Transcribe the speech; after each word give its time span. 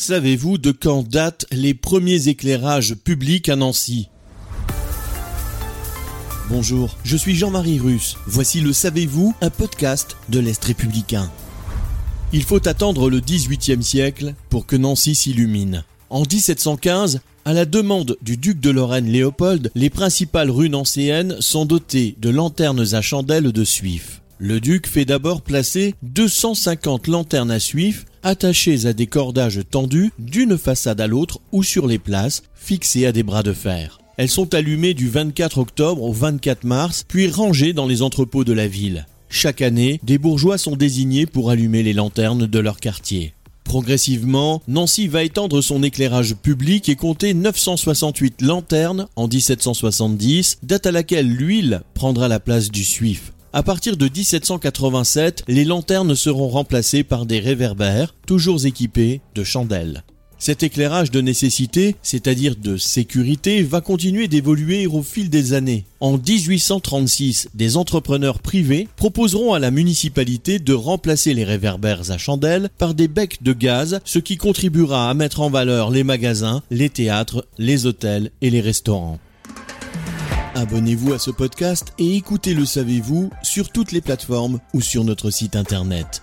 Savez-vous 0.00 0.58
de 0.58 0.70
quand 0.70 1.02
datent 1.02 1.44
les 1.50 1.74
premiers 1.74 2.28
éclairages 2.28 2.94
publics 2.94 3.48
à 3.48 3.56
Nancy? 3.56 4.08
Bonjour, 6.48 6.96
je 7.02 7.16
suis 7.16 7.34
Jean-Marie 7.34 7.80
Russe. 7.80 8.16
Voici 8.24 8.60
le 8.60 8.72
Savez-vous, 8.72 9.34
un 9.40 9.50
podcast 9.50 10.16
de 10.28 10.38
l'Est 10.38 10.64
républicain. 10.64 11.28
Il 12.32 12.44
faut 12.44 12.68
attendre 12.68 13.10
le 13.10 13.18
XVIIIe 13.18 13.82
siècle 13.82 14.34
pour 14.50 14.66
que 14.66 14.76
Nancy 14.76 15.16
s'illumine. 15.16 15.82
En 16.10 16.20
1715, 16.20 17.20
à 17.44 17.52
la 17.52 17.64
demande 17.64 18.16
du 18.22 18.36
duc 18.36 18.60
de 18.60 18.70
Lorraine 18.70 19.10
Léopold, 19.10 19.72
les 19.74 19.90
principales 19.90 20.52
rues 20.52 20.70
nancéennes 20.70 21.34
sont 21.40 21.64
dotées 21.64 22.14
de 22.20 22.30
lanternes 22.30 22.94
à 22.94 23.02
chandelles 23.02 23.50
de 23.50 23.64
suif. 23.64 24.22
Le 24.38 24.60
duc 24.60 24.86
fait 24.86 25.04
d'abord 25.04 25.42
placer 25.42 25.96
250 26.02 27.08
lanternes 27.08 27.50
à 27.50 27.58
suif 27.58 28.04
attachées 28.22 28.86
à 28.86 28.92
des 28.92 29.06
cordages 29.06 29.60
tendus 29.70 30.12
d'une 30.18 30.58
façade 30.58 31.00
à 31.00 31.06
l'autre 31.06 31.40
ou 31.52 31.62
sur 31.62 31.86
les 31.86 31.98
places, 31.98 32.42
fixées 32.54 33.06
à 33.06 33.12
des 33.12 33.22
bras 33.22 33.42
de 33.42 33.52
fer. 33.52 33.98
Elles 34.16 34.28
sont 34.28 34.54
allumées 34.54 34.94
du 34.94 35.08
24 35.08 35.58
octobre 35.58 36.02
au 36.02 36.12
24 36.12 36.64
mars, 36.64 37.04
puis 37.06 37.28
rangées 37.28 37.72
dans 37.72 37.86
les 37.86 38.02
entrepôts 38.02 38.44
de 38.44 38.52
la 38.52 38.66
ville. 38.66 39.06
Chaque 39.30 39.62
année, 39.62 40.00
des 40.02 40.18
bourgeois 40.18 40.58
sont 40.58 40.74
désignés 40.74 41.26
pour 41.26 41.50
allumer 41.50 41.82
les 41.82 41.92
lanternes 41.92 42.46
de 42.46 42.58
leur 42.58 42.80
quartier. 42.80 43.34
Progressivement, 43.68 44.62
Nancy 44.66 45.08
va 45.08 45.24
étendre 45.24 45.60
son 45.60 45.82
éclairage 45.82 46.34
public 46.34 46.88
et 46.88 46.96
compter 46.96 47.34
968 47.34 48.40
lanternes 48.40 49.06
en 49.14 49.28
1770, 49.28 50.60
date 50.62 50.86
à 50.86 50.90
laquelle 50.90 51.28
l'huile 51.28 51.82
prendra 51.92 52.28
la 52.28 52.40
place 52.40 52.70
du 52.70 52.82
suif. 52.82 53.32
À 53.58 53.64
partir 53.64 53.96
de 53.96 54.04
1787, 54.04 55.42
les 55.48 55.64
lanternes 55.64 56.14
seront 56.14 56.46
remplacées 56.46 57.02
par 57.02 57.26
des 57.26 57.40
réverbères, 57.40 58.14
toujours 58.24 58.64
équipés 58.64 59.20
de 59.34 59.42
chandelles. 59.42 60.04
Cet 60.38 60.62
éclairage 60.62 61.10
de 61.10 61.20
nécessité, 61.20 61.96
c'est-à-dire 62.00 62.54
de 62.54 62.76
sécurité, 62.76 63.64
va 63.64 63.80
continuer 63.80 64.28
d'évoluer 64.28 64.86
au 64.86 65.02
fil 65.02 65.28
des 65.28 65.54
années. 65.54 65.86
En 65.98 66.18
1836, 66.18 67.48
des 67.52 67.76
entrepreneurs 67.76 68.38
privés 68.38 68.86
proposeront 68.94 69.54
à 69.54 69.58
la 69.58 69.72
municipalité 69.72 70.60
de 70.60 70.74
remplacer 70.74 71.34
les 71.34 71.42
réverbères 71.42 72.12
à 72.12 72.16
chandelles 72.16 72.70
par 72.78 72.94
des 72.94 73.08
becs 73.08 73.42
de 73.42 73.52
gaz, 73.52 73.98
ce 74.04 74.20
qui 74.20 74.36
contribuera 74.36 75.10
à 75.10 75.14
mettre 75.14 75.40
en 75.40 75.50
valeur 75.50 75.90
les 75.90 76.04
magasins, 76.04 76.62
les 76.70 76.90
théâtres, 76.90 77.44
les 77.58 77.86
hôtels 77.86 78.30
et 78.40 78.50
les 78.50 78.60
restaurants. 78.60 79.18
Abonnez-vous 80.58 81.12
à 81.12 81.20
ce 81.20 81.30
podcast 81.30 81.92
et 82.00 82.16
écoutez 82.16 82.52
Le 82.52 82.64
Savez-vous 82.64 83.30
sur 83.44 83.70
toutes 83.70 83.92
les 83.92 84.00
plateformes 84.00 84.58
ou 84.74 84.80
sur 84.80 85.04
notre 85.04 85.30
site 85.30 85.54
internet. 85.54 86.20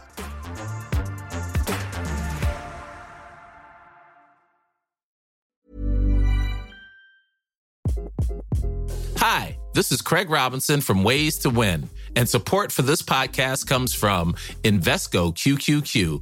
Hi, 9.22 9.58
this 9.74 9.94
is 9.94 10.02
Craig 10.02 10.30
Robinson 10.30 10.82
from 10.82 11.06
Ways 11.06 11.40
to 11.40 11.50
Win, 11.50 11.88
and 12.18 12.28
support 12.28 12.74
for 12.74 12.82
this 12.82 13.02
podcast 13.02 13.66
comes 13.66 13.96
from 13.96 14.36
Invesco 14.66 15.34
QQQ, 15.34 16.22